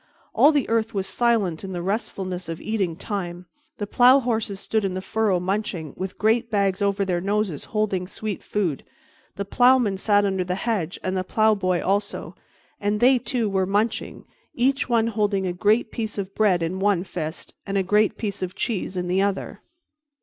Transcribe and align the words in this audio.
All 0.33 0.51
the 0.51 0.67
earth 0.67 0.95
was 0.95 1.05
silent 1.05 1.63
in 1.63 1.73
the 1.73 1.81
restfulness 1.83 2.49
of 2.49 2.59
eating 2.59 2.95
time; 2.95 3.45
the 3.77 3.85
plowhorses 3.85 4.59
stood 4.59 4.83
in 4.83 4.95
the 4.95 4.99
furrow 4.99 5.39
munching, 5.39 5.93
with 5.95 6.17
great 6.17 6.49
bags 6.49 6.81
over 6.81 7.05
their 7.05 7.21
noses 7.21 7.65
holding 7.65 8.07
sweet 8.07 8.41
food, 8.41 8.83
the 9.35 9.45
plowman 9.45 9.97
sat 9.97 10.25
under 10.25 10.43
the 10.43 10.55
hedge 10.55 10.97
and 11.03 11.15
the 11.15 11.23
plowboy 11.23 11.83
also, 11.83 12.35
and 12.79 12.99
they, 12.99 13.19
too, 13.19 13.47
were 13.47 13.67
munching, 13.67 14.25
each 14.55 14.89
one 14.89 15.05
holding 15.05 15.45
a 15.45 15.53
great 15.53 15.91
piece 15.91 16.17
of 16.17 16.33
bread 16.33 16.63
in 16.63 16.79
one 16.79 17.03
fist 17.03 17.53
and 17.67 17.77
a 17.77 17.83
great 17.83 18.17
piece 18.17 18.41
of 18.41 18.55
cheese 18.55 18.97
in 18.97 19.07
the 19.07 19.21
other. 19.21 19.61